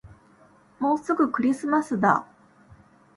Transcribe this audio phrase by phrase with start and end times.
[0.79, 2.25] もうすぐクリスマスだ